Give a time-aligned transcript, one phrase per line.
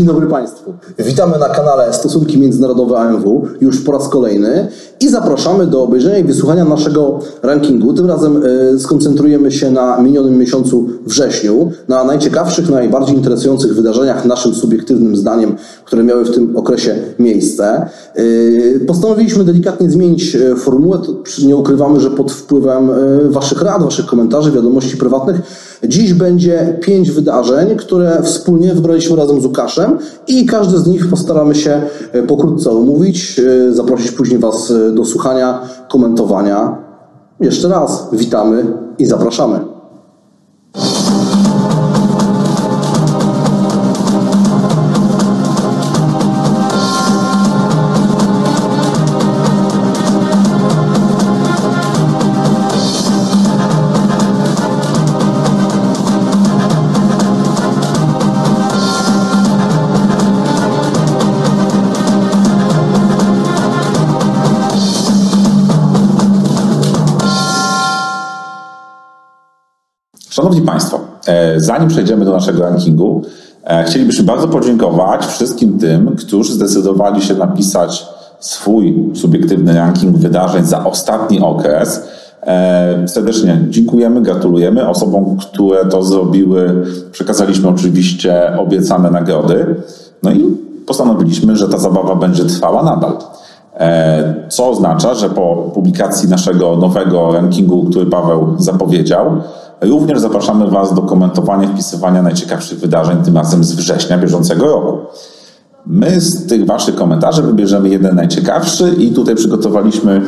[0.00, 0.74] Dzień dobry Państwu.
[0.98, 4.68] Witamy na kanale Stosunki Międzynarodowe AMW już po raz kolejny
[5.00, 7.92] i zapraszamy do obejrzenia i wysłuchania naszego rankingu.
[7.92, 8.42] Tym razem
[8.74, 15.56] e, skoncentrujemy się na minionym miesiącu wrześniu, na najciekawszych, najbardziej interesujących wydarzeniach, naszym subiektywnym zdaniem,
[15.84, 17.86] które miały w tym okresie miejsce.
[18.14, 18.22] E,
[18.86, 20.98] Postanowiliśmy delikatnie zmienić e, formułę.
[21.46, 22.90] Nie ukrywamy, że pod wpływem
[23.28, 25.40] Waszych rad, Waszych komentarzy, wiadomości prywatnych
[25.84, 29.98] Dziś będzie pięć wydarzeń, które wspólnie wybraliśmy razem z Łukaszem
[30.28, 35.04] i każde z nich postaramy się e, pokrótce omówić, e, zaprosić później Was e, do
[35.04, 36.76] słuchania, komentowania.
[37.40, 38.64] Jeszcze raz witamy
[38.98, 39.79] i zapraszamy.
[70.40, 73.22] Szanowni Państwo, e, zanim przejdziemy do naszego rankingu,
[73.64, 78.06] e, chcielibyśmy bardzo podziękować wszystkim tym, którzy zdecydowali się napisać
[78.38, 82.02] swój subiektywny ranking wydarzeń za ostatni okres.
[82.42, 86.84] E, Serdecznie dziękujemy, gratulujemy osobom, które to zrobiły.
[87.12, 89.74] Przekazaliśmy oczywiście obiecane nagrody.
[90.22, 93.12] No i postanowiliśmy, że ta zabawa będzie trwała nadal.
[94.48, 99.42] Co oznacza, że po publikacji naszego nowego rankingu, który Paweł zapowiedział,
[99.80, 104.98] również zapraszamy Was do komentowania, wpisywania najciekawszych wydarzeń, tym razem z września bieżącego roku.
[105.86, 110.22] My z tych Waszych komentarzy wybierzemy jeden najciekawszy i tutaj przygotowaliśmy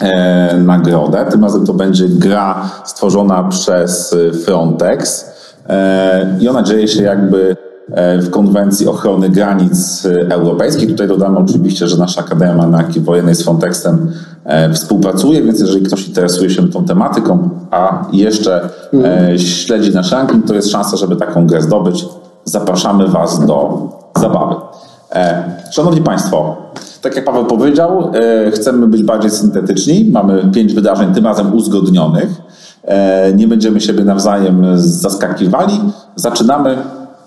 [0.00, 1.26] e, nagrodę.
[1.30, 5.30] Tym razem to będzie gra stworzona przez Frontex
[5.68, 7.56] e, i ona dzieje się jakby
[8.22, 10.88] w konwencji ochrony granic e, europejskich.
[10.90, 14.12] Tutaj dodamy oczywiście, że nasza Akademia Anarchii Wojennej z Frontexem
[14.44, 18.68] e, współpracuje, więc jeżeli ktoś interesuje się tą tematyką, a jeszcze
[19.04, 22.06] e, śledzi nasz ranking, to jest szansa, żeby taką grę zdobyć.
[22.44, 23.88] Zapraszamy Was do
[24.20, 24.54] zabawy.
[25.12, 26.56] E, Szanowni Państwo,
[27.02, 30.10] tak jak Paweł powiedział, e, chcemy być bardziej syntetyczni.
[30.12, 32.28] Mamy pięć wydarzeń, tym razem uzgodnionych.
[32.84, 35.80] E, Nie będziemy siebie nawzajem zaskakiwali.
[36.16, 36.76] Zaczynamy.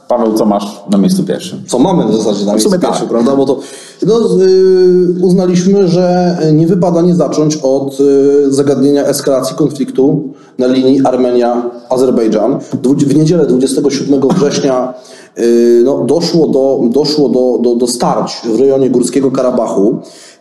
[0.07, 1.63] Paweł, co masz na miejscu pierwszym?
[1.67, 2.81] Co mamy w zasadzie na miejscu tak.
[2.81, 3.35] pierwszym, prawda?
[3.35, 3.59] Bo to
[4.05, 10.23] no, y, uznaliśmy, że nie wypada nie zacząć od y, zagadnienia eskalacji konfliktu
[10.57, 12.59] na linii Armenia-Azerbejdżan.
[12.59, 14.93] W niedzielę 27 września
[15.37, 19.99] y, no, doszło, do, doszło do, do, do starć w rejonie Górskiego Karabachu.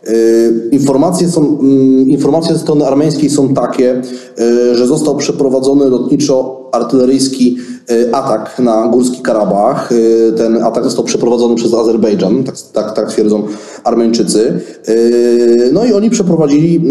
[0.09, 4.01] Y, Informacje, są, mm, informacje ze strony armeńskiej są takie,
[4.39, 7.57] y, że został przeprowadzony lotniczo-artyleryjski
[7.91, 9.89] y, atak na Górski Karabach.
[10.37, 13.43] Ten atak został przeprowadzony przez Azerbejdżan, tak, tak, tak twierdzą
[13.83, 14.59] Armeńczycy.
[15.73, 16.81] No i oni przeprowadzili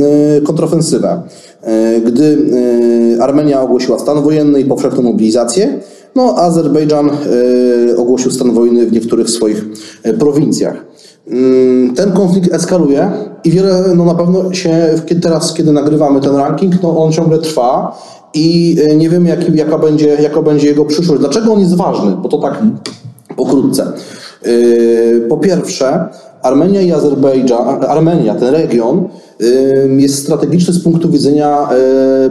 [0.45, 1.23] kontrofensywę.
[2.07, 2.39] Gdy
[3.21, 5.81] Armenia ogłosiła stan wojenny i powszechną mobilizację,
[6.15, 7.11] no Azerbejdżan
[7.97, 9.65] ogłosił stan wojny w niektórych swoich
[10.19, 10.85] prowincjach.
[11.31, 13.11] Mm, Ten konflikt eskaluje
[13.45, 17.99] i wiele, no na pewno się, teraz, kiedy nagrywamy ten ranking, no on ciągle trwa
[18.35, 21.21] i y, nie wiemy, jaki, jaka, będzie, jaka będzie jego przyszłość.
[21.21, 22.17] Dlaczego on jest ważny?
[22.23, 22.63] Bo to tak
[23.37, 23.93] pokrótce.
[24.47, 26.09] Yy, Po pierwsze,
[26.43, 29.09] Armenia i Azerbejdżan, Armenia, ten region,
[29.41, 29.47] yy,
[30.03, 31.69] jest strategiczny z punktu widzenia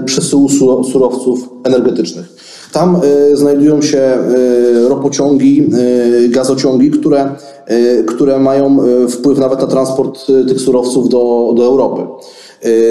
[0.06, 2.35] przesyłu su- surowców energetycznych.
[2.72, 4.18] Tam y, znajdują się
[4.78, 5.70] y, ropociągi,
[6.26, 7.30] y, gazociągi, które,
[8.08, 8.78] które mają
[9.10, 12.02] wpływ nawet na transport tych surowców do, do Europy.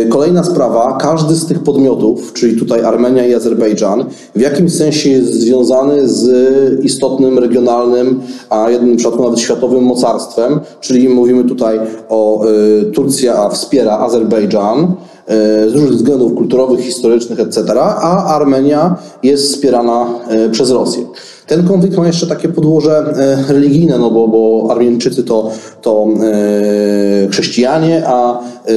[0.09, 4.05] Kolejna sprawa, każdy z tych podmiotów, czyli tutaj Armenia i Azerbejdżan,
[4.35, 8.20] w jakimś sensie jest związany z istotnym regionalnym,
[8.50, 12.44] a jednym przypadku nawet światowym mocarstwem, czyli mówimy tutaj o
[12.93, 14.94] Turcja wspiera Azerbejdżan,
[15.69, 21.05] z różnych względów kulturowych, historycznych, etc., a Armenia jest wspierana e, przez Rosję.
[21.47, 23.15] Ten konflikt ma jeszcze takie podłoże
[23.49, 25.50] e, religijne, no bo, bo Armieńczycy to,
[25.82, 28.73] to e, chrześcijanie, a e,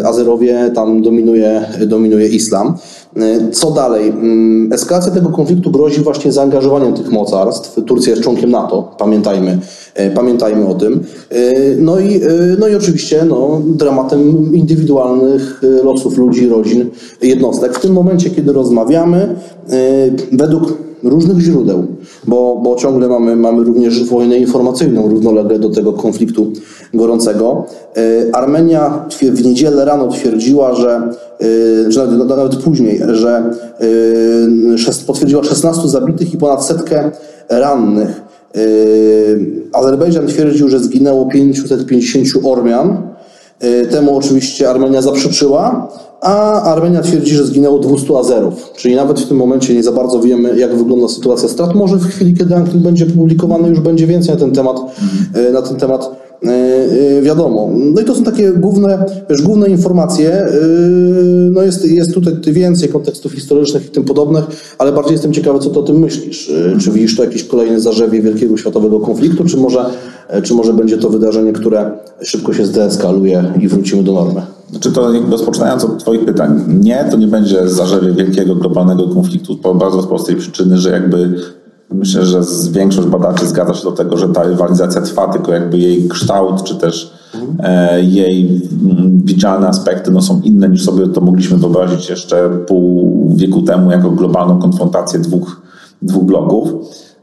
[0.00, 2.76] e, Azerowie tam dominuje, dominuje islam.
[3.16, 4.08] E, Co dalej?
[4.08, 7.80] Mm, Eskalacja tego konfliktu grozi właśnie zaangażowaniem tych mocarstw.
[7.86, 9.58] Turcja jest członkiem NATO, pamiętajmy,
[9.94, 11.00] e, pamiętajmy o tym.
[11.30, 11.36] E,
[11.78, 12.20] No i,
[12.58, 16.90] no i oczywiście no, dramatem indywidualnych losów ludzi, rodzin,
[17.22, 17.74] jednostek.
[17.78, 19.34] W tym momencie, kiedy rozmawiamy,
[20.32, 21.86] według różnych źródeł,
[22.26, 26.52] bo, bo ciągle mamy, mamy również wojnę informacyjną równolegle do tego konfliktu
[26.94, 27.66] gorącego.
[27.96, 31.10] E, Armenia w niedzielę rano twierdziła, że,
[31.86, 33.50] e, że nawet, nawet później, że
[35.00, 37.10] e, potwierdziła 16 zabitych i ponad setkę
[37.48, 38.24] rannych.
[39.72, 43.13] Azerbejdżan twierdził, że zginęło 550 Ormian.
[43.90, 45.88] Temu oczywiście Armenia zaprzeczyła,
[46.20, 48.72] a Armenia twierdzi, że zginęło 200 Azerów.
[48.76, 51.74] Czyli nawet w tym momencie nie za bardzo wiemy, jak wygląda sytuacja strat.
[51.74, 54.76] Może w chwili, kiedy ranking będzie publikowany, już będzie więcej na ten temat,
[55.52, 56.23] na ten temat
[57.22, 57.70] wiadomo.
[57.94, 60.46] No i to są takie główne, wiesz, główne informacje.
[61.50, 64.44] No jest, jest tutaj więcej kontekstów historycznych i tym podobnych,
[64.78, 66.52] ale bardziej jestem ciekawy, co ty o tym myślisz.
[66.80, 69.84] Czy widzisz to jakieś kolejne zarzewie wielkiego światowego konfliktu, czy może,
[70.42, 71.90] czy może będzie to wydarzenie, które
[72.22, 74.42] szybko się zdeeskaluje i wrócimy do normy?
[74.70, 79.78] Znaczy to rozpoczynając od Twoich pytań, nie, to nie będzie zarzewie wielkiego globalnego konfliktu z
[79.78, 81.34] bardzo prostej przyczyny, że jakby
[81.98, 86.08] myślę, że większość badaczy zgadza się do tego, że ta rywalizacja trwa, tylko jakby jej
[86.08, 87.12] kształt, czy też
[87.58, 93.14] e, jej mm, widzialne aspekty no, są inne niż sobie to mogliśmy wyobrazić jeszcze pół
[93.36, 95.62] wieku temu jako globalną konfrontację dwóch,
[96.02, 96.68] dwóch bloków.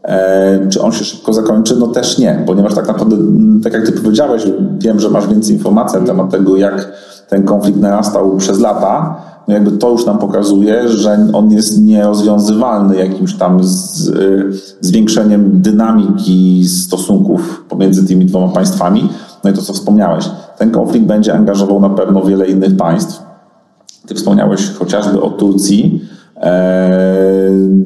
[0.03, 1.75] E, czy on się szybko zakończy?
[1.75, 3.17] No też nie, ponieważ tak naprawdę,
[3.63, 4.43] tak jak ty powiedziałeś,
[4.79, 6.91] wiem, że masz więcej informacji na temat tego, jak
[7.29, 12.95] ten konflikt narastał przez lata, no jakby to już nam pokazuje, że on jest nierozwiązywalny
[12.95, 14.11] jakimś tam z,
[14.81, 19.09] zwiększeniem dynamiki stosunków pomiędzy tymi dwoma państwami.
[19.43, 23.23] No i to, co wspomniałeś, ten konflikt będzie angażował na pewno wiele innych państw.
[24.07, 26.01] Ty wspomniałeś chociażby o Turcji.
[26.37, 26.99] E,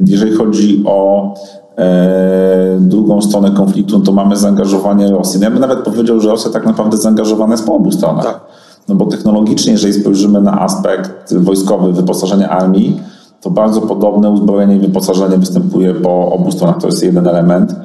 [0.06, 1.34] jeżeli chodzi o
[1.78, 5.40] e, drugą stronę konfliktu, no to mamy zaangażowanie Rosji.
[5.40, 8.26] No ja bym nawet powiedział, że Rosja tak naprawdę zaangażowana jest po obu stronach.
[8.26, 8.55] Tak.
[8.88, 13.02] No bo technologicznie, jeżeli spojrzymy na aspekt wojskowy wyposażenia armii,
[13.42, 16.78] to bardzo podobne uzbrojenie i wyposażenie występuje po obu stronach.
[16.78, 17.76] To jest jeden element.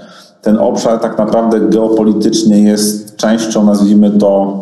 [0.42, 4.60] Ten obszar tak naprawdę geopolitycznie jest częścią, nazwijmy to,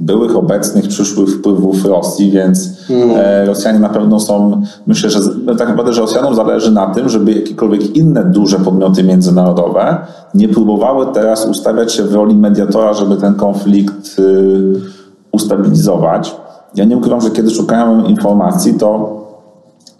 [0.00, 3.46] byłych, obecnych, przyszłych wpływów Rosji, więc mm.
[3.46, 5.20] Rosjanie na pewno są, myślę, że
[5.58, 9.96] tak naprawdę, że Rosjanom zależy na tym, żeby jakiekolwiek inne duże podmioty międzynarodowe
[10.34, 14.93] nie próbowały teraz ustawiać się w roli mediatora, żeby ten konflikt y,
[15.34, 16.36] ustabilizować.
[16.74, 19.20] Ja nie ukrywam, że kiedy szukałem informacji, to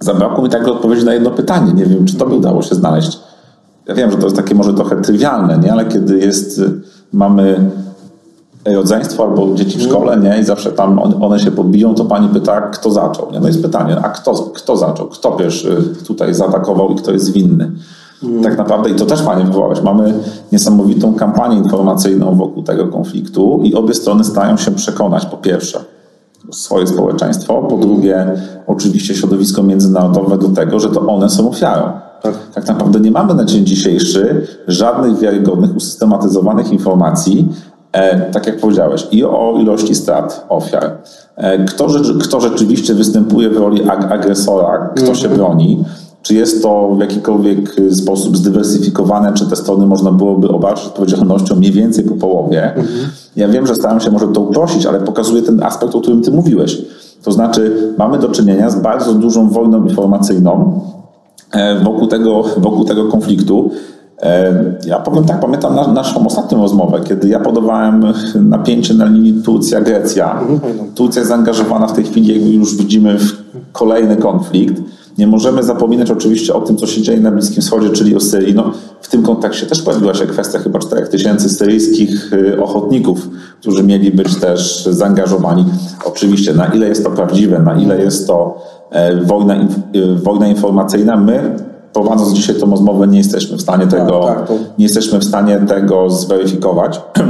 [0.00, 1.72] zabrakło mi także odpowiedzi na jedno pytanie.
[1.72, 3.18] Nie wiem, czy to by udało się znaleźć.
[3.86, 5.72] Ja wiem, że to jest takie może trochę trywialne, nie?
[5.72, 6.60] ale kiedy jest,
[7.12, 7.70] mamy
[8.64, 10.38] rodzeństwo albo dzieci w szkole, nie?
[10.40, 13.40] I zawsze tam one się podbiją, to pani pyta, kto zaczął, nie?
[13.40, 15.08] No jest pytanie, a kto, kto zaczął?
[15.08, 15.76] Kto pierwszy
[16.06, 17.72] tutaj zaatakował i kto jest winny?
[18.42, 20.14] Tak naprawdę, i to też fajnie wywołałeś, mamy
[20.52, 25.80] niesamowitą kampanię informacyjną wokół tego konfliktu i obie strony starają się przekonać, po pierwsze,
[26.52, 28.26] swoje społeczeństwo, po drugie,
[28.66, 31.90] oczywiście środowisko międzynarodowe do tego, że to one są ofiarą.
[32.22, 32.34] Tak.
[32.54, 37.48] tak naprawdę nie mamy na dzień dzisiejszy żadnych wiarygodnych, usystematyzowanych informacji,
[37.92, 40.90] e, tak jak powiedziałeś, i o ilości strat ofiar,
[41.36, 41.86] e, kto,
[42.22, 45.18] kto rzeczywiście występuje w roli ag agresora, kto mm -hmm.
[45.18, 45.36] się mhm.
[45.36, 45.84] broni,
[46.24, 51.72] czy jest to w jakikolwiek sposób zdywersyfikowane, czy te strony można byłoby obarczyć odpowiedzialnością mniej
[51.72, 52.64] więcej po połowie?
[52.64, 52.86] Mhm.
[53.36, 56.30] Ja wiem, że staram się może to uprościć, ale pokazuje ten aspekt, o którym ty
[56.30, 56.82] mówiłeś.
[57.22, 60.80] To znaczy, mamy do czynienia z bardzo dużą wojną informacyjną
[61.52, 63.70] e, wokół tego, wokół tego konfliktu.
[64.22, 64.54] E,
[64.86, 70.40] ja powiem tak, pamiętam naszą ostatnią rozmowę, kiedy ja podawałem napięcie na linii Turcja-Grecja.
[70.40, 70.92] Mhm.
[70.94, 73.32] Turcja jest zaangażowana w tej chwili, jakby już widzimy, w
[73.72, 74.82] kolejny konflikt.
[75.18, 78.54] Nie możemy zapominać oczywiście o tym, co się dzieje na Bliskim Wschodzie, czyli o Syrii.
[78.54, 83.28] No, w tym kontekście też pojawiła się kwestia chyba 4000 syryjskich y, ochotników,
[83.60, 85.64] którzy mieli być też zaangażowani.
[86.04, 89.56] Oczywiście, na ile jest to prawdziwe, na ile jest to e, wojna,
[89.96, 91.56] y, wojna informacyjna, my
[91.92, 94.54] prowadząc dzisiaj tę rozmowę nie jesteśmy w stanie tego, tak, tak, to...
[94.78, 97.00] nie jesteśmy w stanie tego zweryfikować.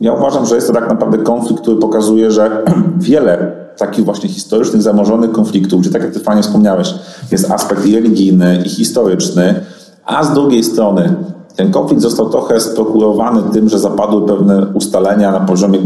[0.00, 2.64] Ja uważam, że jest to tak naprawdę konflikt, który pokazuje, że
[2.98, 6.94] wiele takich właśnie historycznych, zamożonych konfliktów, gdzie tak jak ty fajnie wspomniałeś,
[7.32, 9.60] jest aspekt i religijny, i historyczny,
[10.04, 11.14] a z drugiej strony
[11.56, 15.78] ten konflikt został trochę sprokurowany tym, że zapadły pewne ustalenia na poziomie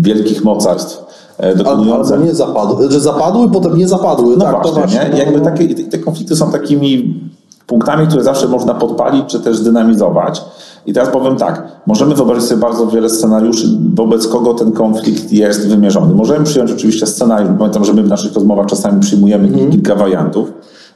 [0.00, 1.04] wielkich mocarstw.
[1.38, 2.14] E, dokonujące...
[2.14, 4.36] Albo nie zapadły, że zapadły, potem nie zapadły.
[4.36, 5.18] No tak, właśnie, właśnie, nie?
[5.18, 7.20] Jakby takie, te konflikty są takimi
[7.66, 10.42] punktami, które zawsze można podpalić, czy też dynamizować.
[10.86, 15.68] I teraz powiem tak, możemy wyobrazić sobie bardzo wiele scenariuszy, wobec kogo ten konflikt jest
[15.68, 16.14] wymierzony.
[16.14, 19.70] Możemy przyjąć oczywiście scenariusz, pamiętam, że my w naszych rozmowach czasami przyjmujemy mm.
[19.70, 20.52] kilka wariantów,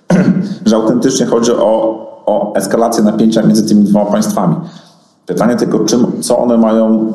[0.66, 4.54] że autentycznie chodzi o, o eskalację napięcia między tymi dwoma państwami.
[5.26, 7.12] Pytanie tylko, czym, co one mają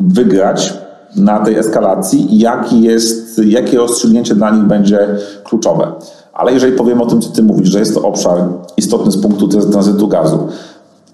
[0.00, 0.74] wygrać
[1.16, 5.08] na tej eskalacji i jaki jest, jakie rozstrzygnięcie dla nich będzie
[5.44, 5.92] kluczowe.
[6.32, 8.38] Ale jeżeli powiemy o tym, co ty mówisz, że jest to obszar
[8.76, 10.48] istotny z punktu tranzytu gazu,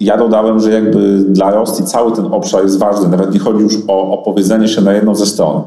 [0.01, 3.75] ja dodałem, że jakby dla Rosji cały ten obszar jest ważny, nawet nie chodzi już
[3.89, 5.63] o opowiedzenie się na jedną ze stron.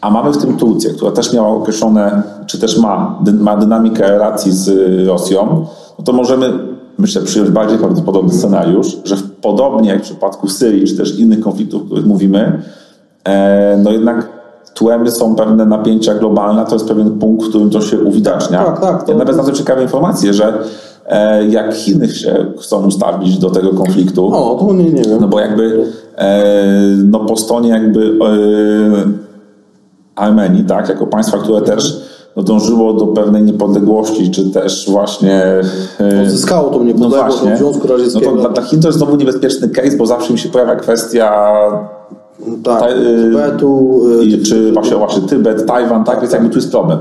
[0.00, 4.52] A mamy w tym Turcję, która też miała określone, czy też ma, ma dynamikę relacji
[4.52, 4.70] z
[5.08, 5.66] Rosją,
[5.98, 6.52] no to możemy
[6.98, 11.82] myślę, przyjąć bardziej prawdopodobny scenariusz, że podobnie jak w przypadku Syrii, czy też innych konfliktów,
[11.82, 12.62] o których mówimy,
[13.24, 14.28] e, no jednak
[14.74, 18.64] tłem są pewne napięcia globalne, to jest pewien punkt, w którym to się uwidacznia.
[18.64, 20.58] Tak, tak, to- Ja nawet znalazłem ciekawe informacje, że
[21.50, 25.18] jak Chiny się chcą ustawić do tego konfliktu, O, to nie, nie wiem.
[25.20, 25.84] no bo jakby
[26.18, 26.42] e,
[27.10, 29.22] no po stronie jakby e,
[30.16, 32.02] Armenii, tak, jako państwa, które też
[32.36, 35.44] no, dążyło do pewnej niepodległości, czy też właśnie...
[36.00, 38.30] E, Zyskało tą no niepodległość właśnie, od Związku no Radzieckiego.
[38.30, 41.32] to dla, dla Chin to jest znowu niebezpieczny case, bo zawsze mi się pojawia kwestia
[42.64, 46.70] tak, ta- y- Tybetu, y, czy właśnie, właśnie Tybet, Tajwan, tak, więc jakby tu jest
[46.70, 46.98] problem.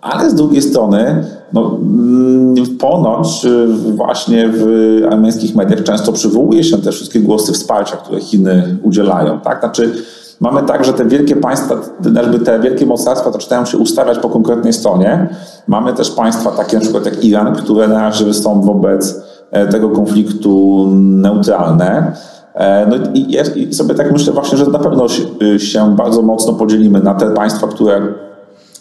[0.00, 4.66] Ale z drugiej strony, no, mm, ponoć y, właśnie w
[5.10, 9.40] armeńskich mediach często przywołuje się te wszystkie głosy wsparcia, które Chiny udzielają.
[9.40, 9.60] Tak?
[9.60, 9.92] Znaczy,
[10.40, 11.74] mamy tak, że te wielkie państwa,
[12.14, 15.28] jakby te wielkie mocarstwa zaczynają się ustawiać po konkretnej stronie.
[15.68, 19.90] Mamy też państwa takie na przykład jak Iran, które na razie są wobec e, tego
[19.90, 22.12] konfliktu neutralne.
[22.54, 25.22] E, No i, i sobie tak myślę właśnie, że na pewno się,
[25.58, 28.00] się bardzo mocno podzielimy na te państwa, które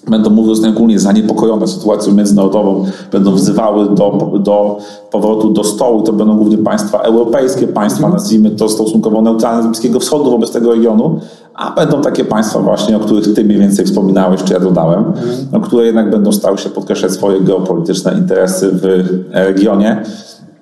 [0.08, 4.77] będą mówiąc ogólnie zaniepokojone sytuacją międzynarodową, będą wzywały do, do
[5.12, 6.01] powrotu do stołu.
[6.01, 10.72] To będą głównie państwa europejskie, państwa nazwijmy to stosunkowo neutralne z Bliskiego Wschodu wobec tego
[10.72, 11.20] regionu,
[11.56, 15.03] a będą takie państwa właśnie, o których ty mniej więcej wspominałeś, czy ja dodałem,
[15.51, 20.03] no, które jednak będą stały się podkreślać swoje geopolityczne interesy w regionie.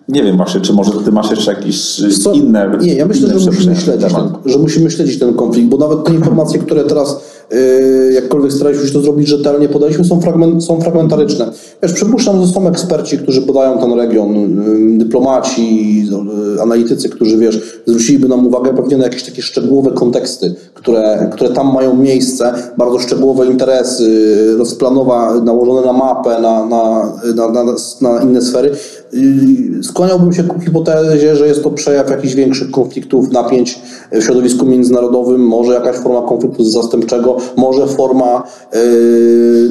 [0.10, 2.32] Nie wiem właśnie, czy może ty masz jeszcze jakieś Co?
[2.32, 6.04] inne Nie, ja myślę, że musimy, śledzić ten, że musimy śledzić ten konflikt, bo nawet
[6.04, 7.22] te informacje, które teraz
[8.14, 11.52] jakkolwiek staraliśmy się to zrobić rzetelnie, podaliśmy, są, fragment, są fragmentaryczne.
[11.84, 17.82] Wiesz, przypuszczam, że są eksperci, którzy podają ten region, yy, dyplomaci, yy, analitycy, którzy, wiesz,
[17.86, 23.00] zwróciliby nam uwagę pewnie na jakieś takie szczegółowe konteksty, które, które tam mają miejsce, bardzo
[23.00, 28.72] szczegółowe interesy, rozplanowa, nałożone na mapę, na, na, na, na inne sfery.
[29.14, 33.80] Yy, Skłaniałbym się ku hipotezie, że jest to przejaw jakichś większych konfliktów, napięć
[34.12, 38.80] w środowisku międzynarodowym, może jakaś forma konfliktu zastępczego, może forma yy,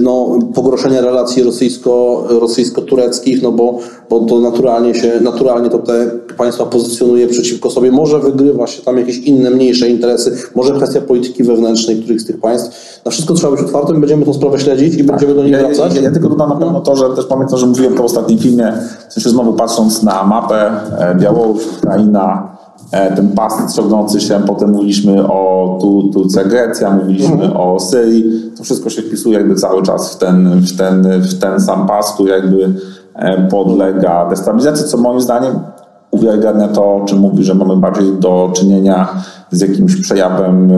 [0.00, 3.78] no, pogorszenia relacji rosyjsko, rosyjsko-tureckich, no bo,
[4.10, 7.92] bo to naturalnie się, naturalnie to te państwa pozycjonuje przeciwko sobie.
[7.92, 12.40] Może wygrywa się tam jakieś inne, mniejsze interesy, może kwestia polityki wewnętrznej którychś z tych
[12.40, 13.00] państw.
[13.04, 15.94] Na wszystko trzeba być otwartym, będziemy tą sprawę śledzić i będziemy do niej Ja, wracać.
[15.94, 18.38] ja, ja tylko dodam na pewno to, że też pamiętam, że mówiłem to w ostatnim
[18.38, 18.72] filmie,
[19.08, 22.48] w sensie znowu patrząc na mapę e, Białoruś, Ukraina,
[22.92, 28.64] e, ten pas ciągnący się, potem mówiliśmy o tu, Turcja, Grecja, mówiliśmy o Syrii, to
[28.64, 32.30] wszystko się wpisuje jakby cały czas w ten, w ten, w ten sam pas, który
[32.30, 32.74] jakby
[33.14, 35.58] e, podlega destabilizacji, co moim zdaniem
[36.10, 39.08] uwiarygadnia to, o czym mówi, że mamy bardziej do czynienia
[39.50, 40.72] z jakimś przejawem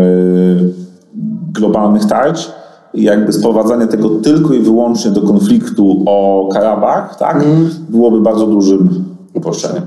[1.53, 2.49] globalnych tarć.
[2.49, 2.58] i
[2.95, 7.45] jakby sprowadzanie tego tylko i wyłącznie do konfliktu o Karabach, tak,
[7.89, 9.05] byłoby bardzo dużym
[9.35, 9.83] uproszczeniem.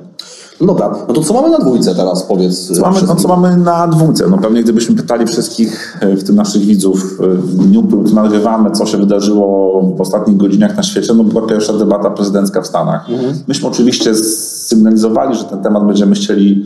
[0.61, 2.67] No dobra, no to co mamy na dwójce teraz, powiedz.
[2.67, 4.27] Co mamy, no, co mamy na dwójce?
[4.27, 8.15] No pewnie gdybyśmy pytali wszystkich, e, w tym naszych widzów, e, w dniu, w którym
[8.15, 12.67] nagrywamy, co się wydarzyło w ostatnich godzinach na świecie, no była pierwsza debata prezydencka w
[12.67, 13.07] Stanach.
[13.47, 16.65] Myśmy oczywiście sygnalizowali, że ten temat będziemy chcieli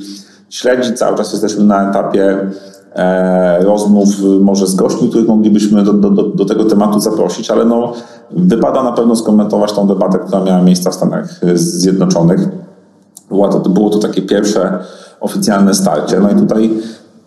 [0.49, 0.97] śledzić.
[0.97, 2.51] Cały czas jesteśmy na etapie e,
[3.61, 7.93] rozmów e, może z gośćmi, których moglibyśmy do, do, do, tego tematu zaprosić, ale no,
[8.31, 12.47] wypada na pewno skomentować tą debatę, która miała miejsce w Stanach e, Zjednoczonych.
[13.29, 14.79] Było to, było to takie pierwsze
[15.19, 16.19] oficjalne starcie.
[16.19, 16.69] No i tutaj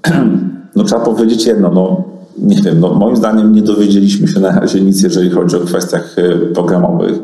[0.77, 2.05] no, trzeba powiedzieć jedno, no,
[2.39, 6.17] nie wiem, no, moim zdaniem nie dowiedzieliśmy się na razie nic, jeżeli chodzi o kwestiach
[6.19, 7.19] e, programowych.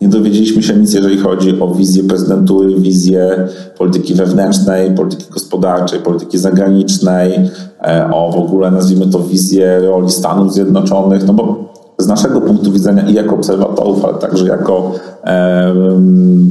[0.00, 6.38] Nie dowiedzieliśmy się nic, jeżeli chodzi o wizję prezydentury, wizję polityki wewnętrznej, polityki gospodarczej, polityki
[6.38, 7.50] zagranicznej,
[7.82, 12.72] e, o w ogóle nazwijmy to wizję roli Stanów Zjednoczonych, no bo z naszego punktu
[12.72, 14.92] widzenia i jako obserwatorów, ale także jako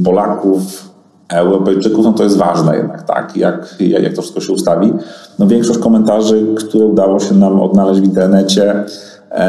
[0.04, 0.88] Polaków,
[1.28, 4.92] Europejczyków, no to jest ważne jednak, tak, jak, jak to wszystko się ustawi.
[5.38, 8.84] No większość komentarzy, które udało się nam odnaleźć w internecie,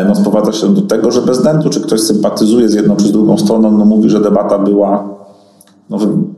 [0.07, 3.11] no sprowadza się do tego, że bez względu, czy ktoś sympatyzuje z jedną czy z
[3.11, 5.03] drugą stroną, no mówi, że debata była,
[5.89, 5.97] no,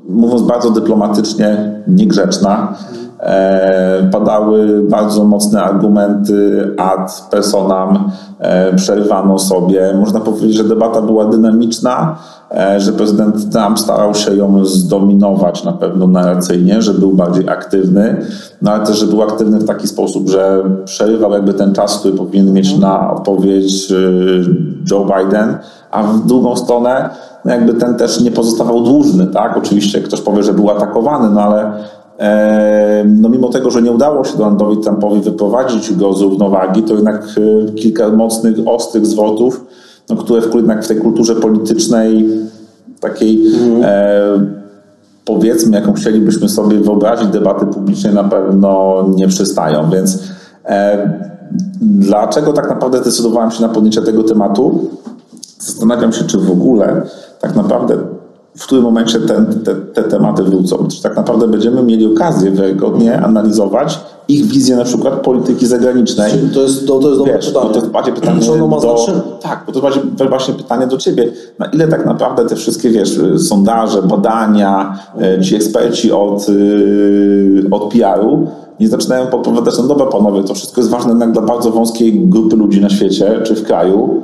[0.10, 2.76] mówiąc bardzo dyplomatycznie, niegrzeczna.
[3.22, 9.94] E, padały bardzo mocne argumenty ad personam, e, przerywano sobie.
[10.00, 12.41] Można powiedzieć, że debata była dynamiczna, e,
[12.78, 18.26] że prezydent Trump starał się ją zdominować na pewno narracyjnie, że był bardziej aktywny,
[18.62, 22.14] no ale też, że był aktywny w taki sposób, że przerywał jakby ten czas, który
[22.14, 24.46] powinien mieć na odpowiedź y,
[24.92, 25.58] Joe Biden,
[25.92, 27.10] a w drugą stronę
[27.46, 29.58] no jakby ten też nie pozostawał dłużny, tak?
[29.58, 31.74] Oczywiście ktoś powie, że był atakowany, no ale
[32.20, 36.94] e, no mimo tego, że nie udało się Donaldowi Trumpowi wyprowadzić go z równowagi, to
[36.94, 37.24] jednak
[37.68, 39.66] e, kilka mocnych, ostrych zwrotów,
[40.12, 42.30] no, które w, jednak w tej kulturze politycznej
[43.00, 43.42] takiej
[43.84, 44.62] e,
[45.26, 49.90] powiedzmy, jaką chcielibyśmy sobie wyobrazić debaty publicznej, na pewno nie przystają.
[49.90, 50.24] Więc
[50.66, 51.20] e,
[51.82, 54.90] dlaczego tak naprawdę zdecydowałem się na podjęcie tego tematu?
[55.60, 57.02] Zastanawiam się, czy w ogóle
[57.40, 57.98] tak naprawdę
[58.58, 60.88] w którym momencie ten, te, te tematy wrócą.
[60.88, 66.32] Czy tak naprawdę będziemy mieli okazję wiarygodnie analizować ich wizję na przykład polityki zagranicznej.
[66.54, 67.68] To jest, to, to jest dobre Wiesz, pytanie.
[67.68, 69.06] bo to jest bardziej pytanie Czy ono ma do?
[69.42, 71.32] Tak, bo to jest bardziej, właśnie pytanie do ciebie.
[71.60, 77.94] Na ile tak naprawdę te wszystkie, wiesz, sondaże, badania, e, ci eksperci od, y, od
[77.94, 78.48] PR-u
[78.80, 82.56] nie zaczynają podpowiadać, no dobra panowie, to wszystko jest ważne jednak dla bardzo wąskiej grupy
[82.56, 84.24] ludzi na świecie czy w kraju.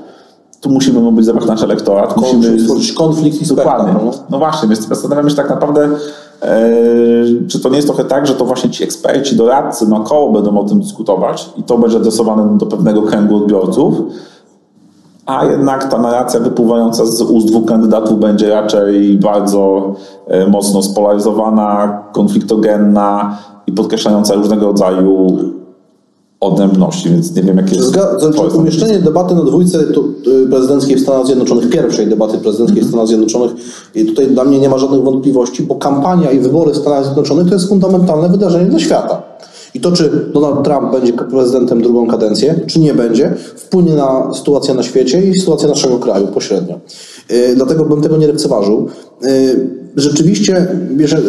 [0.67, 3.93] Tu musimy mobilizować nasz elektorat, Musimy stworzyć konflikt i Dokładnie.
[3.93, 4.11] no.
[4.29, 5.89] No właśnie, więc zastanawiam się tak naprawdę,
[6.41, 6.59] e,
[7.47, 10.63] czy to nie jest trochę tak, że to właśnie ci eksperci, doradcy naokoło będą o
[10.63, 13.93] tym dyskutować i to będzie adresowane do pewnego kręgu odbiorców,
[15.25, 19.93] a jednak ta narracja wypływająca z ust dwóch kandydatów będzie raczej bardzo
[20.27, 25.27] e, mocno spolaryzowana, konfliktogenna i podkreślająca różnego rodzaju
[26.39, 30.03] odrębności, więc nie wiem, jakie jest Zga- to, twoje czy umieszczenie debaty na dwójce to,
[30.43, 33.51] y, prezydenckiej w Stanach Zjednoczonych, pierwszej debaty prezydenckiej w Stanach Zjednoczonych,
[33.95, 37.47] i tutaj dla mnie nie ma żadnych wątpliwości, bo kampania i wybory w Stanach Zjednoczonych
[37.47, 39.21] to jest fundamentalne wydarzenie dla świata.
[39.73, 44.73] I to, czy Donald Trump będzie prezydentem drugą kadencję, czy nie będzie, wpłynie na sytuację
[44.73, 46.75] na świecie i sytuację naszego kraju pośrednio.
[47.31, 48.87] Y, Dlatego bym tego nie lekceważył.
[49.23, 51.21] Y, Rzeczywiście, bierze,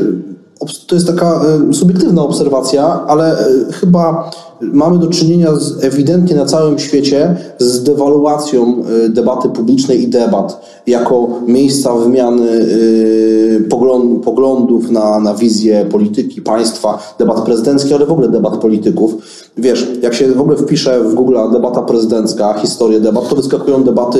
[0.87, 6.45] to jest taka y, subiektywna obserwacja, ale y, chyba mamy do czynienia z, ewidentnie na
[6.45, 14.91] całym świecie z dewaluacją y, debaty publicznej i debat jako miejsca wymiany y, pogląd, poglądów
[14.91, 19.15] na, na wizję polityki państwa, debat prezydencki, ale w ogóle debat polityków.
[19.57, 24.19] Wiesz, jak się w ogóle wpisze w Google debata prezydencka, historię debat, to wyskakują debaty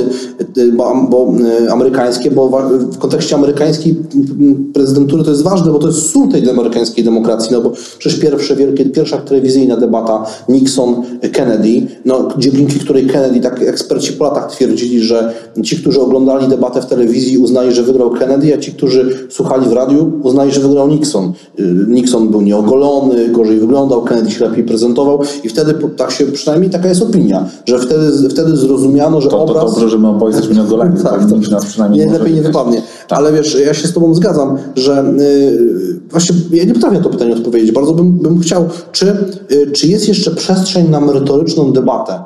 [0.57, 0.71] y,
[1.09, 1.33] bo,
[1.71, 2.49] amerykańskie, bo
[2.91, 7.51] w kontekście amerykańskiej mm, prezydentury to jest ważne, bo to jest sól tej amerykańskiej demokracji,
[7.51, 14.13] no bo przecież pierwsze wielkie, pierwsza telewizyjna debata Nixon-Kennedy, no, dzięki której Kennedy, tak eksperci
[14.13, 18.57] po latach twierdzili, że ci, którzy oglądali debatę w telewizji uznali, że wygrał Kennedy, a
[18.57, 21.33] ci, którzy słuchali w radiu uznali, że wygrał Nixon.
[21.59, 26.71] Y, Nixon był nieogolony, gorzej wyglądał, Kennedy się lepiej prezentował i wtedy tak się, przynajmniej
[26.71, 29.73] taka jest opinia, że wtedy, wtedy zrozumiano, że To, to obraz...
[29.73, 32.81] dobrze, że my oboje jesteśmy nieogoleni, tak, tak, nas przynajmniej nie, lepiej wypadnie.
[33.09, 33.19] Tak.
[33.19, 37.09] Ale wiesz, ja się z Tobą zgadzam, że y, właśnie ja nie potrafię na to
[37.09, 37.71] pytanie odpowiedzieć.
[37.71, 39.05] Bardzo bym, bym chciał, czy,
[39.51, 42.19] y, czy jest jeszcze przestrzeń na merytoryczną debatę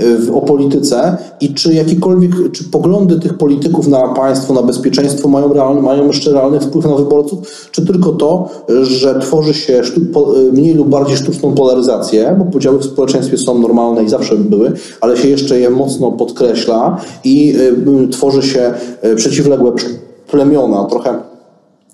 [0.00, 5.28] y, w- o polityce i czy jakiekolwiek, czy poglądy tych polityków na państwo, na bezpieczeństwo
[5.28, 8.48] mają, realny, mają jeszcze realny wpływ na wyborców, czy tylko to,
[8.82, 13.58] że tworzy się po, y, mniej lub bardziej sztuczną polaryzację, bo podziały w społeczeństwie są
[13.58, 17.54] normalne i zawsze były, ale się jeszcze je mocno podkreśla i
[18.04, 21.18] y, tworzy się y, przeciwległe pr- plemiona, trochę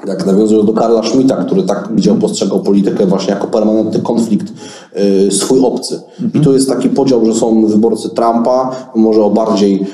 [0.07, 4.53] jak nawiązując do Karla Schmidta, który tak widział, postrzegał politykę właśnie jako permanentny konflikt
[5.29, 6.01] y, swój obcy.
[6.35, 9.87] I tu jest taki podział, że są wyborcy Trumpa, może o bardziej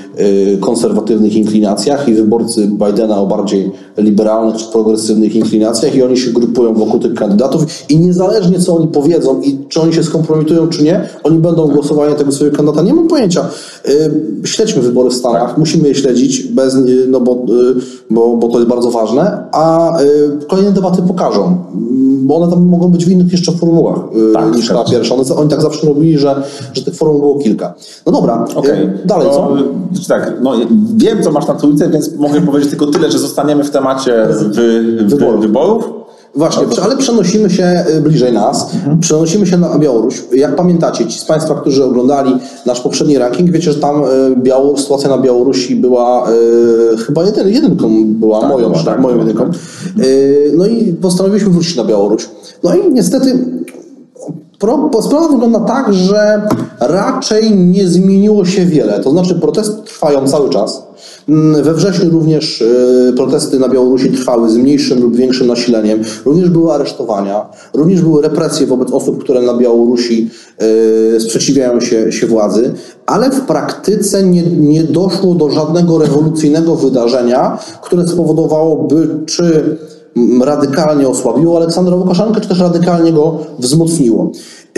[0.55, 6.31] y, konserwatywnych inklinacjach i wyborcy Bidena o bardziej liberalnych czy progresywnych inklinacjach i oni się
[6.31, 10.83] grupują wokół tych kandydatów i niezależnie co oni powiedzą i czy oni się skompromitują czy
[10.83, 12.83] nie, oni będą głosowali na tego swojego kandydata.
[12.83, 13.49] Nie mam pojęcia.
[13.89, 14.11] Y,
[14.45, 17.75] Śledźmy wybory w Stanach, musimy je śledzić, bez, y, no bo, y,
[18.11, 19.98] bo, bo to jest bardzo ważne, a
[20.49, 21.57] kolejne debaty pokażą,
[22.23, 23.99] bo one tam mogą być w innych jeszcze formułach
[24.31, 25.15] y, Tak, niż ta pierwsza.
[25.15, 27.75] One, oni tak zawsze robili, że, że tych formuł było kilka.
[28.07, 28.83] No dobra, Okej.
[28.83, 29.57] y, dalej to, co?
[29.93, 30.53] znaczy Tak, no
[30.97, 34.49] wiem, co masz na trójce, więc mogę powiedzieć tylko tyle, że zostaniemy w temacie wy,
[34.49, 35.41] wy, Wyborów.
[35.41, 35.85] wyborów.
[36.35, 39.01] Właśnie, No ale przenosimy się y, bliżej nas, Mhm.
[39.01, 40.23] przenosimy się na Białoruś.
[40.33, 42.37] Jak pamiętacie, ci z Państwa, którzy oglądali
[42.67, 47.49] nasz poprzedni ranking, wiecie, że tam y, Białor, sytuacja na Białorusi była y, chyba jedyn,
[47.49, 49.45] jedynką, była Tak, moją, była, tak, moją jedynką.
[49.47, 50.05] tak.
[50.07, 52.29] Y, no i postanowiliśmy wrócić na Białoruś.
[52.65, 53.39] No i niestety
[55.03, 56.43] sprawa wygląda tak, że
[56.81, 59.01] raczej nie zmieniło się wiele.
[59.01, 60.83] To znaczy protesty trwają cały czas.
[61.29, 66.03] Mm, We wrześniu również y, protesty na Białorusi trwały z mniejszym lub większym nasileniem.
[66.25, 70.31] Również były aresztowania, również były represje wobec osób, które na Białorusi
[71.17, 72.75] y, sprzeciwiają się, się władzy,
[73.07, 79.77] ale w praktyce nie, nie doszło do żadnego rewolucyjnego wydarzenia, które spowodowałoby czy
[80.17, 84.31] m, radykalnie osłabiło Aleksandra Łukaszenkę, czy też radykalnie go wzmocniło.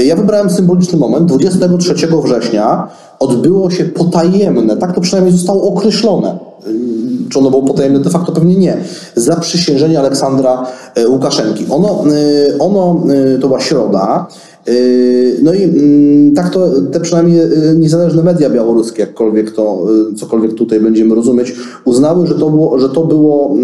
[0.04, 1.26] Ja wybrałem symboliczny moment.
[1.28, 2.88] 23 września
[3.20, 6.38] odbyło się potajemne, tak to przynajmniej zostało określone.
[7.30, 8.00] Czy ono było potajemne?
[8.00, 8.76] De facto pewnie nie.
[9.16, 10.66] Zaprzysiężenie Aleksandra
[11.08, 11.66] Łukaszenki.
[11.70, 12.04] Ono,
[12.58, 13.02] ono
[13.40, 14.26] to była środa.
[15.42, 17.40] No i mm, tak to te przynajmniej
[17.76, 23.04] niezależne media białoruskie, jakkolwiek to, cokolwiek tutaj będziemy rozumieć, uznały, że to było, że to
[23.04, 23.56] było,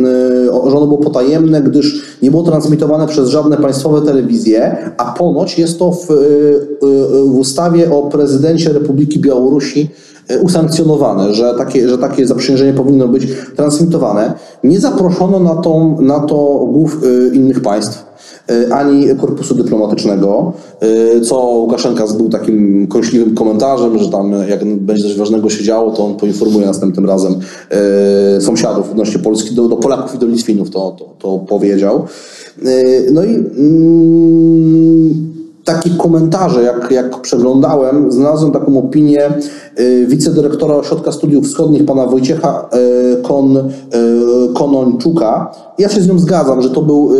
[0.44, 5.79] że ono było potajemne, gdyż nie było transmitowane przez żadne państwowe telewizje, a ponoć jest
[5.79, 6.07] to w,
[7.26, 9.90] w ustawie o prezydencie Republiki Białorusi
[10.43, 14.33] usankcjonowane, że takie, że takie zaprzysiężenie powinno być transmitowane.
[14.65, 17.01] Nie zaproszono na, tą, na to głów
[17.33, 18.07] innych państw
[18.71, 20.53] ani korpusu dyplomatycznego,
[21.23, 26.05] co Łukaszenka był takim kąśliwym komentarzem, że tam jak będzie coś ważnego się działo, to
[26.05, 27.35] on poinformuje następnym razem
[28.41, 32.05] sąsiadów odnośnie Polski, do, do Polaków i do Litwinów to, to, to powiedział.
[33.12, 35.36] No i mm,
[35.66, 39.31] takie komentarze, jak, jak przeglądałem, znalazłem taką opinię
[40.07, 42.68] wicedyrektora Ośrodka Studiów Wschodnich, pana Wojciecha
[43.22, 43.70] Kon,
[44.55, 45.52] Konończuka.
[45.79, 47.11] Ja się z nią zgadzam, że to był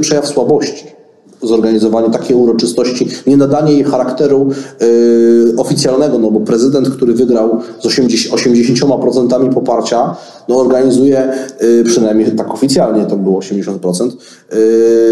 [0.00, 0.99] przejaw słabości
[1.42, 4.48] zorganizowanie takiej uroczystości, nie nadanie jej charakteru
[4.82, 10.16] y, oficjalnego, no bo prezydent, który wygrał z 80%, 80% poparcia,
[10.48, 14.10] no organizuje, y, przynajmniej tak oficjalnie to było 80%,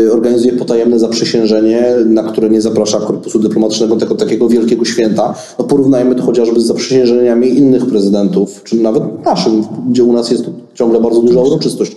[0.07, 5.35] y, organizuje potajemne zaprzysiężenie, na które nie zaprasza korpusu dyplomatycznego tego takiego wielkiego święta.
[5.59, 10.45] No porównajmy to chociażby z zaprzysiężeniami innych prezydentów, czy nawet naszym, gdzie u nas jest
[10.75, 11.97] ciągle bardzo duża uroczystość.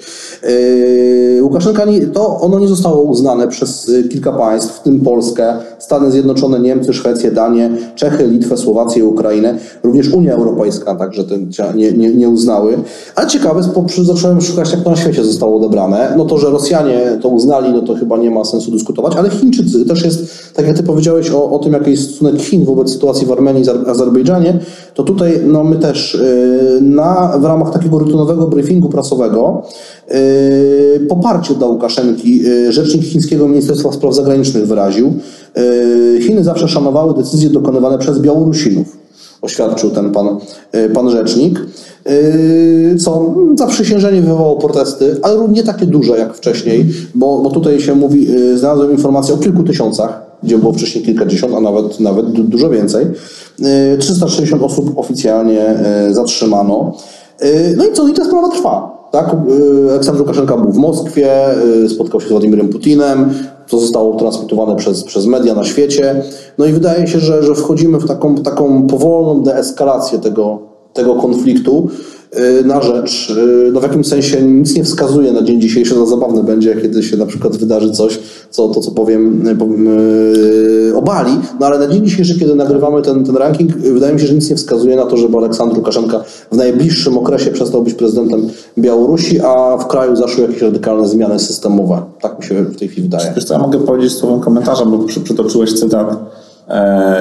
[1.51, 6.93] Łukaszenka, to ono nie zostało uznane przez kilka państw, w tym Polskę, Stany Zjednoczone, Niemcy,
[6.93, 9.57] Szwecję, Danię, Czechy, Litwę, Słowację Ukrainę.
[9.83, 12.77] Również Unia Europejska także ten nie, nie, nie uznały.
[13.15, 13.61] Ale ciekawe,
[14.03, 16.13] zacząłem szukać, jak to na świecie zostało odebrane.
[16.17, 19.85] No to, że Rosjanie to uznali, no to chyba nie ma sensu dyskutować, ale Chińczycy
[19.85, 23.27] też jest, tak jak ty powiedziałeś o, o tym, jaki jest stosunek Chin wobec sytuacji
[23.27, 24.59] w Armenii i Azerbejdżanie,
[24.93, 26.21] to tutaj no, my też
[26.81, 29.61] na, w ramach takiego rutynowego briefingu prasowego
[31.09, 35.13] poparcie dla Łukaszenki rzecznik chińskiego Ministerstwa Spraw Zagranicznych wyraził.
[36.21, 38.97] Chiny zawsze szanowały decyzje dokonywane przez Białorusinów,
[39.41, 40.37] oświadczył ten pan,
[40.93, 41.59] pan rzecznik.
[42.99, 48.27] Co zaprzysiężenie wywołało protesty, ale nie takie duże jak wcześniej, bo, bo tutaj się mówi,
[48.55, 53.05] znalazłem informację o kilku tysiącach, gdzie było wcześniej kilkadziesiąt, a nawet, nawet dużo więcej.
[53.99, 56.93] 360 osób oficjalnie zatrzymano.
[57.77, 58.07] No i co?
[58.07, 59.01] I ta sprawa trwa.
[59.11, 59.35] Tak?
[59.89, 61.31] Aleksandr Łukaszenka był w Moskwie,
[61.87, 63.33] spotkał się z Władimirem Putinem,
[63.71, 66.23] to zostało transmitowane przez, przez media na świecie.
[66.57, 71.89] No i wydaje się, że, że wchodzimy w taką, taką powolną deeskalację tego, tego konfliktu
[72.65, 73.33] na rzecz,
[73.73, 77.17] no w jakimś sensie nic nie wskazuje na dzień dzisiejszy, za zabawne będzie, kiedy się
[77.17, 79.87] na przykład wydarzy coś, co to, co powiem, powiem
[80.95, 84.33] obali, no ale na dzień dzisiejszy, kiedy nagrywamy ten, ten ranking, wydaje mi się, że
[84.33, 89.39] nic nie wskazuje na to, żeby Aleksandr Łukaszenka w najbliższym okresie przestał być prezydentem Białorusi,
[89.39, 92.01] a w kraju zaszły jakieś radykalne zmiany systemowe.
[92.21, 93.33] Tak mi się w tej chwili wydaje.
[93.35, 96.40] Wiesz co, ja mogę powiedzieć słowem komentarzem, bo przytoczyłeś cytat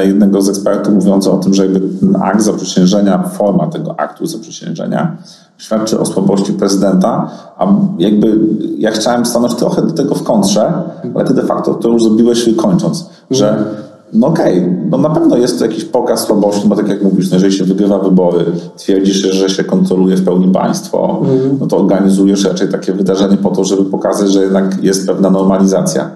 [0.04, 5.16] jednego z ekspertów mówiący o tym, że jakby ten akt zaprzysiężenia, forma tego aktu zaprzysiężenia
[5.58, 7.66] świadczy o słabości prezydenta, a
[7.98, 8.38] jakby
[8.78, 10.72] ja chciałem stanąć trochę do tego w kontrze,
[11.14, 13.64] ale ty de facto to już zrobiłeś kończąc, że
[14.12, 17.30] no okej, okay, no na pewno jest to jakiś pokaz słabości, bo tak jak mówisz,
[17.30, 18.44] no jeżeli się wygrywa wybory,
[18.76, 21.22] twierdzisz, że się kontroluje w pełni państwo,
[21.60, 26.10] no to organizujesz raczej takie wydarzenie po to, żeby pokazać, że jednak jest pewna normalizacja.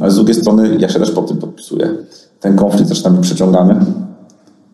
[0.00, 1.96] Ale z drugiej strony ja się też po tym podpisuję
[2.44, 3.76] ten konflikt zaczyna być przeciągany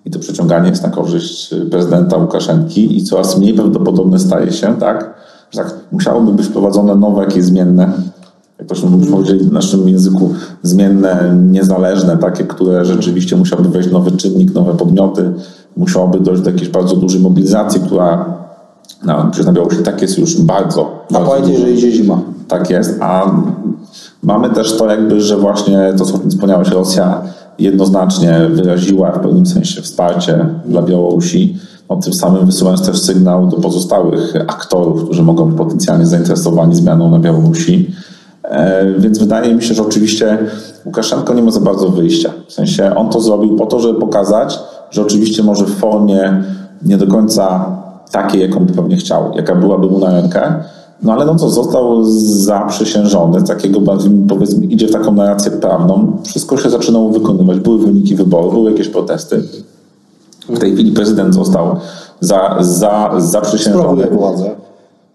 [0.05, 5.15] i to przeciąganie jest na korzyść prezydenta Łukaszenki i coraz mniej prawdopodobne staje się, tak,
[5.51, 7.93] że tak musiałoby być wprowadzone nowe jakieś zmienne,
[8.59, 14.11] jak to się powiedzieli w naszym języku, zmienne, niezależne, takie, które rzeczywiście musiałyby wejść nowy
[14.11, 15.33] czynnik, nowe podmioty,
[15.77, 18.25] musiałoby dojść do jakiejś bardzo dużej mobilizacji, która
[19.05, 21.05] no, przecież na Białorusi tak jest już bardzo.
[21.15, 22.21] A pamiętaj, że idzie zima.
[22.49, 23.31] Tak jest, a
[24.23, 27.23] mamy też to jakby, że właśnie to, co wspomniałeś, Rosja
[27.61, 31.59] jednoznacznie wyraziła w pewnym sensie wsparcie dla Białorusi,
[31.91, 37.11] no, tym samym wysyłając też sygnał do pozostałych aktorów, którzy mogą być potencjalnie zainteresowani zmianą
[37.11, 37.91] na Białorusi.
[38.45, 40.39] E, więc wydaje mi się, że oczywiście
[40.87, 42.31] Łukaszenko nie ma za bardzo wyjścia.
[42.49, 44.59] W sensie on to zrobił po to, żeby pokazać,
[44.91, 46.43] że oczywiście może w formie
[46.83, 47.77] nie do końca
[48.11, 50.55] takiej, jaką by pewnie chciał, jaka byłaby mu na rękę,
[51.03, 53.81] no ale no co, został zaprzysiężony, takiego
[54.29, 58.89] powiedzmy idzie w taką narrację prawną, wszystko się zaczynało wykonywać, były wyniki wyborów, były jakieś
[58.89, 59.43] protesty.
[60.49, 61.77] W tej chwili prezydent został
[62.21, 64.07] za, za, zaprzysiężony.
[64.07, 64.51] władzę.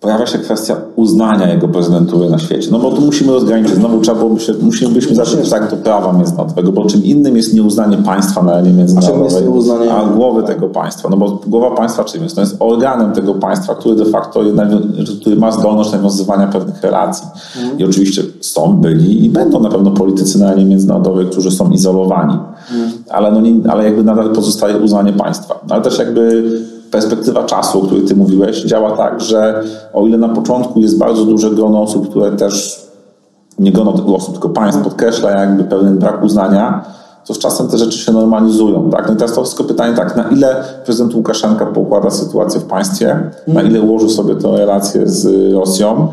[0.06, 2.68] Pojawia się kwestia uznania jego prezydentury na świecie.
[2.72, 3.76] No bo tu musimy rozgraniczyć.
[3.76, 7.98] Znowu trzeba byłoby się, musielibyśmy zacząć tak do prawa międzynarodowego, bo czym innym jest nieuznanie
[7.98, 11.10] państwa na arenie międzynarodowej, nieuznanie- a głowy tego państwa.
[11.10, 12.36] No bo głowa państwa czym jest?
[12.36, 14.42] To jest organem tego państwa, który de facto
[15.22, 17.28] który ma zdolność nawiązywania pewnych relacji.
[17.78, 22.38] I oczywiście są, byli i będą na pewno politycy na arenie międzynarodowej, którzy są izolowani.
[23.10, 25.60] Ale, no nie, ale jakby nadal pozostaje uznanie państwa.
[25.70, 26.44] Ale też jakby
[26.96, 31.26] perspektywa czasu, o której ty mówiłeś, działa tak, że o ile na początku jest bardzo
[31.26, 32.86] duże grono osób, które też
[33.60, 36.86] nie grono osób, tylko państw podkreśla jakby pewien brak uznania,
[37.26, 38.90] to z czasem te rzeczy się normalizują.
[38.90, 39.08] Tak?
[39.08, 43.32] No i teraz to wszystko pytanie tak, na ile prezydent Łukaszenka pokłada sytuację w państwie,
[43.48, 46.08] na ile ułoży sobie tę relację z Rosją,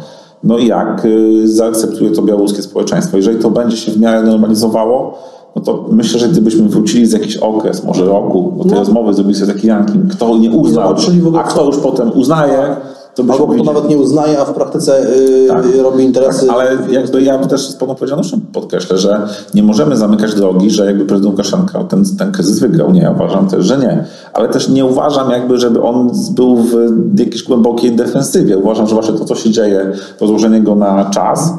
[0.44, 3.16] no i jak y, zaakceptuje to białoruskie społeczeństwo.
[3.16, 5.18] Jeżeli to będzie się w miarę normalizowało,
[5.56, 8.78] no to myślę, że gdybyśmy wrócili z jakiś okres, może roku, do tej No.
[8.78, 12.76] rozmowy, zrobili sobie taki ranking, kto nie uznał, ogóle, a kto już potem uznaje,
[13.14, 15.64] to byśmy Albo kto nawet nie uznaje, a w praktyce y, Tak.
[15.82, 16.46] robi interesy.
[16.46, 19.20] Tak, ale jakby ja też z pełną odpowiedzialnością podkreślę, że
[19.54, 22.90] nie możemy zamykać drogi, że jakby prezydent Łukaszenka ten, ten kryzys wygrał.
[22.92, 24.04] Nie, ja uważam też, że nie.
[24.32, 26.74] Ale też nie uważam jakby, żeby on był w
[27.18, 28.58] jakiejś głębokiej defensywie.
[28.58, 31.52] Uważam, że właśnie to, co się dzieje, rozłożenie go na czas,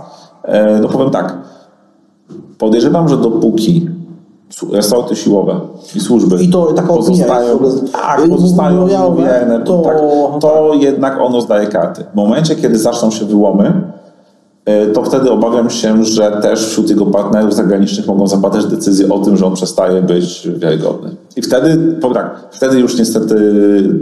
[0.44, 1.38] e, no powiem tak,
[2.58, 3.90] podejrzewam, że dopóki
[4.72, 5.60] resorty siłowe
[5.96, 9.98] i służby I to taka opinia pozostają, ogóle- tak, pozostają lojalne, to- tak,
[10.42, 12.04] to jednak ono zdaje karty.
[12.14, 13.82] W momencie, kiedy zaczną się wyłomy,
[14.94, 19.38] to wtedy obawiam się, że też wśród jego partnerów zagranicznych mogą zapadać decyzje o tym,
[19.38, 21.16] że on przestaje być wiarygodny.
[21.36, 23.36] I wtedy, powiem tak, wtedy już niestety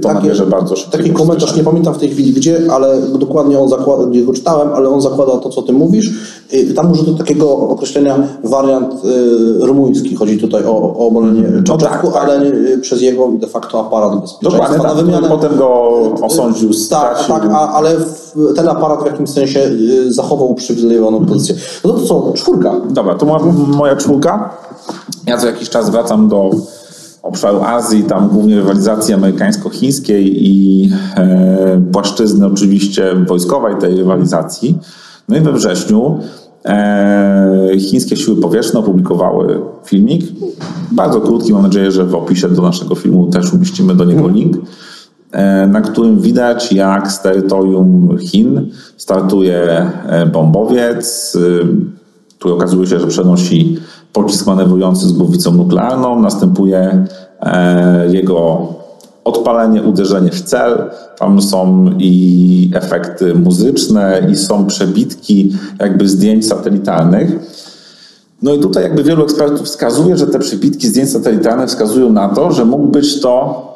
[0.02, 0.98] to nabierze bardzo szybko.
[0.98, 4.70] Taki komentarz, nie pamiętam w tej chwili gdzie, ale dokładnie on zakłada, gdzie go czytałem,
[4.74, 6.12] ale on zakłada to, co ty mówisz.
[6.54, 10.16] Y, Tam użyto takiego określenia wariant y, rumuński.
[10.16, 12.24] Chodzi tutaj o, o obalenie Czauszesku, tak, tak.
[12.24, 14.50] ale y, przez jego de facto aparat bezpieczeństwa.
[14.68, 15.90] Dokładnie, tak, wymianę- potem go
[16.22, 17.36] osądził, Tak, stracił.
[17.36, 21.56] tak, a, ale w, ten aparat w jakimś sensie y, zachował uprzywilejowaną pozycję.
[21.86, 22.74] No to co, czwórka.
[22.90, 23.26] Dobra, to
[23.68, 24.58] moja, czwórka.
[25.28, 26.52] Ja co jakiś czas wracam do
[27.24, 34.78] obszaru Azji, tam głównie rywalizacji amerykańsko-chińskiej i e, płaszczyzny oczywiście wojskowej tej rywalizacji.
[35.30, 36.20] No i we wrześniu
[36.66, 40.26] e, chińskie siły powietrzne opublikowały filmik,
[40.92, 44.58] bardzo krótki, mam nadzieję, że w opisie do naszego filmu też umieścimy do niego link,
[45.68, 51.66] na którym widać, jak z terytorium Chin startuje e, bombowiec, y,
[52.40, 53.80] który okazuje się, że przenosi
[54.14, 57.06] pocisk manewrujący z głowicą nuklearną, następuje
[57.42, 58.68] e, jego
[59.24, 60.90] odpalenie, uderzenie w cel.
[61.20, 67.40] Tam są i efekty muzyczne, i są przebitki jakby zdjęć satelitarnych.
[68.42, 72.52] No i tutaj jakby wielu ekspertów wskazuje, że te przebitki zdjęć satelitarnych wskazują na to,
[72.52, 73.71] że mógł być to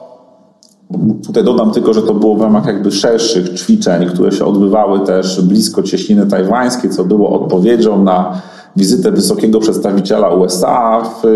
[1.26, 5.42] Tutaj dodam tylko, że to było w ramach jakby szerszych ćwiczeń, które się odbywały też
[5.42, 8.42] blisko cieśniny tajwańskiej, co było odpowiedzią na
[8.76, 11.28] wizytę wysokiego przedstawiciela USA w,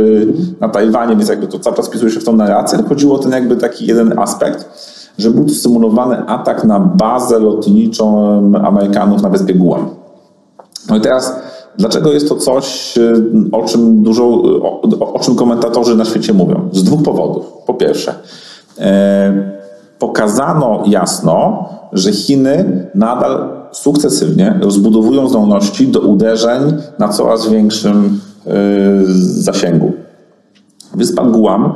[0.60, 2.84] na Tajwanie, więc jakby to cały czas wpisuje się w tą narrację.
[2.90, 4.70] Chodziło o ten jakby taki jeden aspekt,
[5.18, 8.08] że był tu symulowany atak na bazę lotniczą
[8.64, 9.90] Amerykanów na wyspie Guam.
[10.90, 11.36] No i teraz,
[11.78, 12.96] dlaczego jest to coś,
[13.52, 14.26] o czym dużo,
[14.64, 16.70] o, o czym komentatorzy na świecie mówią?
[16.72, 17.46] Z dwóch powodów.
[17.66, 18.14] Po pierwsze,
[20.00, 26.62] pokazano jasno, że Chiny nadal sukcesywnie rozbudowują zdolności do uderzeń
[27.00, 28.52] na coraz większym e,
[29.18, 29.92] zasięgu.
[30.96, 31.74] Wyspa Guam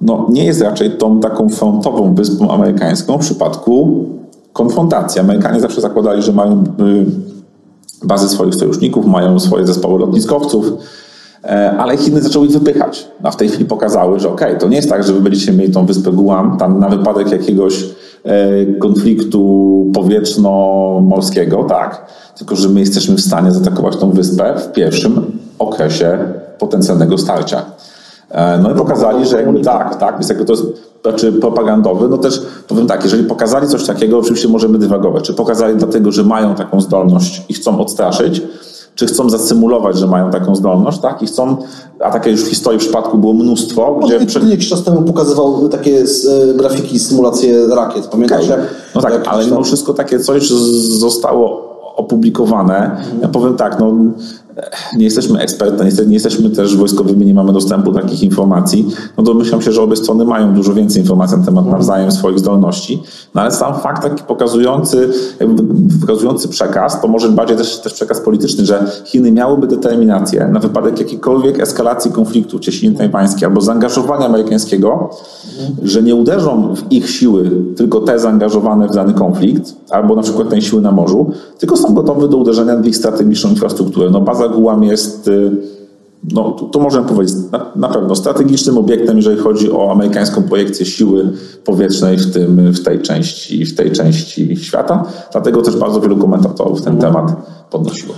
[0.00, 4.04] no, nie jest raczej tą taką frontową wyspą amerykańską w przypadku
[4.52, 5.20] konfrontacji.
[5.20, 7.06] Amerykanie zawsze zakładali, że mają y,
[8.06, 11.05] bazy swoich sojuszników, mają swoje zespoły lotniskowców, e,
[11.78, 13.08] ale Chiny zaczęły ich wypychać.
[13.22, 15.72] A w tej chwili pokazały, że okej, to nie jest tak, że wy będziecie mieli
[15.72, 17.84] tą wyspę Guam tam na wypadek jakiegoś
[18.24, 22.06] e, konfliktu powietrzno-morskiego, tak,
[22.38, 26.18] tylko że my jesteśmy w stanie zaatakować tą wyspę w pierwszym okresie
[26.58, 27.62] potencjalnego starcia.
[28.30, 30.64] E, No i pokazali, że jakby tak, tak, więc jakby to jest
[31.02, 35.24] znaczy propagandowy, no też powiem tak, jeżeli pokazali coś takiego, oczywiście możemy dywagować.
[35.24, 38.42] Czy pokazali dlatego, że mają taką zdolność i chcą odstraszyć,
[38.96, 41.22] czy chcą zasymulować, że mają taką zdolność, tak?
[41.22, 41.56] I chcą,
[42.00, 45.02] a takie już w historii w przypadku było mnóstwo, gdzie Gdzie przed, jakiś czas temu
[45.02, 46.04] pokazywał takie
[46.50, 48.06] e, grafiki, symulacje rakiet.
[48.06, 48.48] Pamiętasz?
[48.48, 48.60] Jak-
[48.94, 50.48] No tak, ale mimo wszystko takie coś
[50.98, 52.96] zostało opublikowane.
[53.22, 53.92] Ja powiem tak, no,
[54.96, 59.62] nie jesteśmy ekspertami, nie jesteśmy też wojskowymi, nie mamy dostępu do takich informacji, no domyślam
[59.62, 63.02] się, że obie strony mają dużo więcej informacji na temat nawzajem swoich zdolności,
[63.34, 65.10] no ale sam fakt taki pokazujący,
[66.00, 70.98] pokazujący przekaz, to może bardziej też, też przekaz polityczny, że Chiny miałyby determinację na wypadek
[70.98, 75.10] jakiejkolwiek eskalacji konfliktu w cieśninie tajwańskiej albo zaangażowania amerykańskiego,
[75.82, 80.48] że nie uderzą w ich siły, tylko te zaangażowane w dany konflikt, albo na przykład
[80.48, 84.10] te siły na morzu, tylko są gotowe do uderzenia w ich strategiczną infrastrukturę.
[84.10, 85.50] No baza Guam jest, y,
[86.32, 91.32] no to, możemy powiedzieć, na, na, pewno strategicznym obiektem, jeżeli chodzi o amerykańską projekcję siły
[91.64, 95.04] powietrznej w, tym, w, tej, części, w tej części świata.
[95.32, 97.32] Dlatego też bardzo wielu komentatorów ten temat
[97.70, 98.14] podnosiło.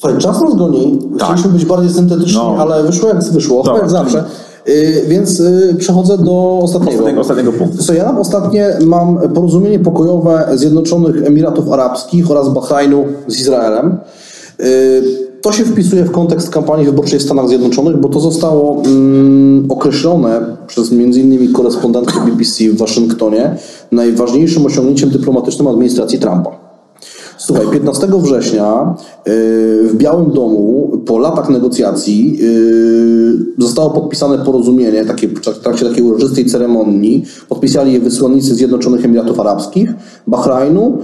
[0.00, 0.98] Słuchaj, czas nas goni.
[1.18, 1.28] Tak.
[1.28, 2.56] Chcieliśmy być bardziej syntetyczni, no.
[2.58, 4.24] ale wyszło jak wyszło, Dobra, jak zawsze.
[4.66, 4.74] Yy,
[5.08, 6.98] więc yy, przechodzę do ostatniego.
[6.98, 7.82] Ostatniego, ostatniego punktu.
[7.82, 13.98] Co ja ostatnie mam porozumienie pokojowe Zjednoczonych Emiratów Arabskich oraz Bahrajnu z Izraelem.
[14.58, 14.64] Yy,
[15.44, 20.56] to się wpisuje w kontekst kampanii wyborczej w Stanach Zjednoczonych, bo to zostało mm, określone
[20.66, 21.52] przez m.in.
[21.52, 23.56] korespondentkę BBC w Waszyngtonie
[23.92, 26.63] najważniejszym osiągnięciem dyplomatycznym administracji Trumpa.
[27.38, 28.94] Słuchaj, 15 września
[29.28, 36.02] y, w Białym Domu po latach negocjacji y, zostało podpisane porozumienie takie, w trakcie takiej
[36.02, 37.24] uroczystej ceremonii.
[37.48, 39.94] Podpisali je wysłannicy Zjednoczonych Emiratów Arabskich,
[40.26, 40.98] Bahrajnu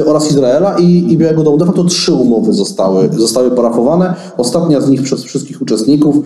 [0.00, 1.56] y, oraz Izraela i, i Białego Domu.
[1.56, 4.14] De facto trzy umowy zostały, zostały parafowane.
[4.36, 6.16] Ostatnia z nich przez wszystkich uczestników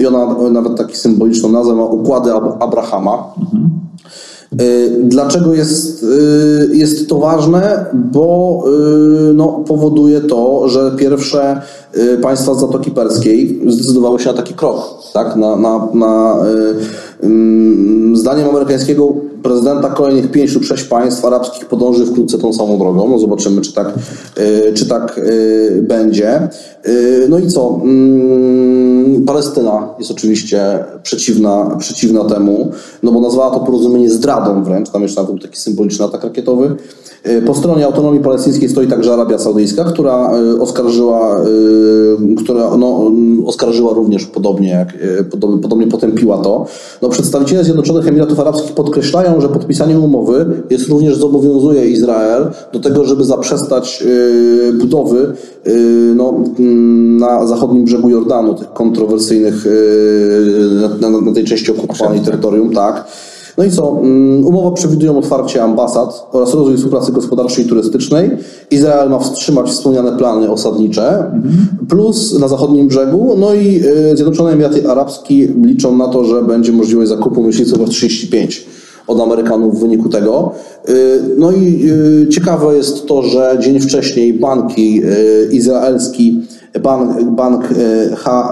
[0.00, 3.34] i ona nawet taki symboliczną nazwę ma Układy Abrahama.
[3.40, 3.70] Mhm.
[4.60, 7.86] Y, dlaczego jest, y, jest to ważne?
[7.92, 8.64] Bo
[9.30, 11.60] y, no, powoduje to, że pierwsze
[12.22, 14.94] państwa Zatoki Perskiej zdecydowały się na taki krok.
[15.12, 15.36] Tak?
[15.36, 16.36] Na, na, na,
[18.14, 23.08] zdaniem amerykańskiego prezydenta kolejnych pięć lub sześć państw arabskich podąży wkrótce tą samą drogą.
[23.08, 23.94] No zobaczymy, czy tak,
[24.74, 25.20] czy tak
[25.82, 26.48] będzie.
[27.28, 27.80] No i co?
[27.84, 32.70] Mm, Palestyna jest oczywiście przeciwna, przeciwna temu,
[33.02, 36.76] no bo nazwała to porozumienie zdradą wręcz, tam jeszcze był taki symboliczny atak rakietowy.
[37.46, 41.40] Po stronie autonomii palestyńskiej stoi także Arabia Saudyjska, która oskarżyła,
[42.44, 43.12] która no,
[43.46, 44.88] oskarżyła również podobnie, jak,
[45.62, 46.66] podobnie potępiła to.
[47.02, 53.04] No, przedstawiciele Zjednoczonych Emiratów Arabskich podkreślają, że podpisanie umowy jest również zobowiązuje Izrael do tego,
[53.04, 54.04] żeby zaprzestać
[54.80, 55.32] budowy
[56.14, 56.34] no,
[57.18, 59.66] na zachodnim brzegu Jordanu, tych kontrowersyjnych
[61.00, 63.04] na, na, na tej części okupowanej terytorium, tak.
[63.58, 64.00] No i co?
[64.02, 68.30] Mm, umowa przewidują otwarcie ambasad oraz rozwój współpracy gospodarczej i turystycznej.
[68.70, 71.30] Izrael ma wstrzymać wspomniane plany osadnicze,
[71.88, 73.36] plus na zachodnim brzegu.
[73.38, 73.80] No i
[74.12, 78.60] y, Zjednoczone Emiraty Arabskie liczą na to, że będzie możliwość zakupu myśliwców F-35
[79.12, 80.52] od Amerykanów w wyniku tego.
[80.88, 81.90] Y, no i
[82.24, 85.02] y, ciekawe jest to, że dzień wcześniej banki
[85.50, 86.40] izraelski,
[86.82, 87.68] bank, bank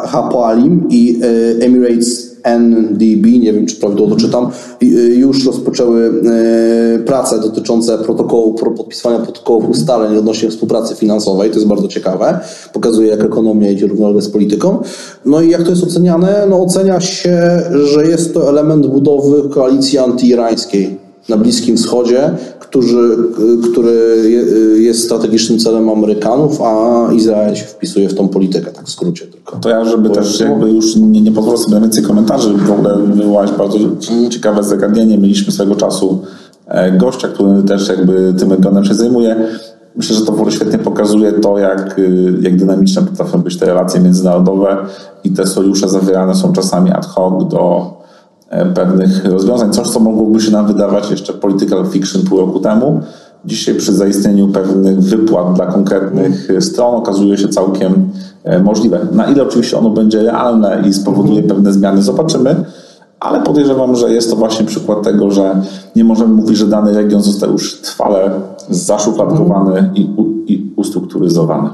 [0.05, 1.21] Hapoalim i
[1.61, 4.51] Emirates NDB, nie wiem czy prawidłowo czytam,
[4.83, 6.13] y, już rozpoczęły
[6.97, 11.51] y, prace dotyczące protokołu, podpisywania protokołów ustaleń odnośnie współpracy finansowej.
[11.51, 12.41] To jest bardzo ciekawe.
[12.73, 14.83] Pokazuje, jak ekonomia idzie równolegle z polityką.
[15.25, 16.47] No i jak to jest oceniane?
[16.51, 21.00] No ocenia się, że jest to element budowy koalicji antyirańskiej
[21.31, 23.17] na Bliskim Wschodzie, który,
[23.71, 24.25] który
[24.79, 29.57] jest strategicznym celem Amerykanów, a Izrael się wpisuje w tą politykę, tak w skrócie tylko.
[29.57, 32.71] To ja, żeby Bo też jakby już nie, nie pozwolę sobie na więcej komentarzy, w
[32.71, 33.79] ogóle wywołać bardzo
[34.31, 35.19] ciekawe zagadnienie.
[35.19, 36.23] Mieliśmy swego czasu
[36.67, 39.37] e, gościa, który też jakby tym regionem się zajmuje.
[39.97, 44.01] Myślę, że to w świetnie pokazuje to, jak, y, jak dynamiczne potrafią być te relacje
[44.01, 44.77] międzynarodowe
[45.25, 48.00] i te sojusze zawierane są czasami ad hoc do E,
[48.75, 53.01] pewnych rozwiązań, coś co mogłoby się nam wydawać jeszcze political fiction pół roku temu.
[53.45, 58.09] Dzisiaj przy zaistnieniu pewnych wypłat dla konkretnych stron okazuje się całkiem
[58.45, 59.07] e, możliwe.
[59.13, 62.65] Na ile oczywiście ono będzie realne i spowoduje pewne zmiany, zobaczymy,
[63.21, 65.63] ale podejrzewam, że jest to właśnie przykład tego, że
[65.97, 68.31] nie możemy mówić, że dany region został już trwale
[68.71, 71.69] zaszufladkowany i, u, i ustrukturyzowany.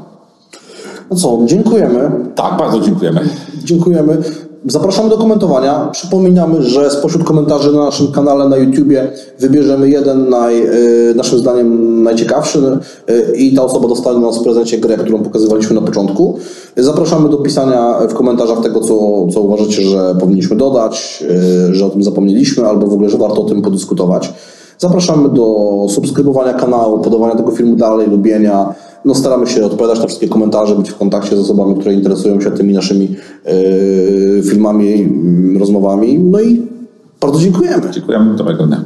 [1.11, 2.11] No co, dziękujemy.
[2.35, 3.21] Tak, bardzo dziękujemy.
[3.65, 4.23] Dziękujemy.
[4.65, 5.89] Zapraszamy do komentowania.
[5.93, 10.63] Przypominamy, że spośród komentarzy na naszym kanale na YouTubie wybierzemy jeden naj,
[11.11, 12.79] y, naszym zdaniem najciekawszy
[13.11, 16.39] y, i ta osoba dostanie nas w prezencie grę, którą pokazywaliśmy na początku.
[16.77, 21.25] Zapraszamy do pisania w komentarzach tego, co, co uważacie, że powinniśmy dodać,
[21.71, 24.33] y, że o tym zapomnieliśmy, albo w ogóle, że warto o tym podyskutować.
[24.79, 28.75] Zapraszamy do subskrybowania kanału, podawania tego filmu dalej, lubienia,
[29.07, 32.51] no, staramy się odpowiadać na wszystkie komentarze, być w kontakcie z osobami, które interesują się
[32.51, 35.09] tymi naszymi yy, filmami,
[35.59, 36.19] rozmowami.
[36.19, 36.63] No i
[37.21, 37.91] bardzo dziękujemy.
[37.91, 38.85] Dziękujemy, dobrego dnia.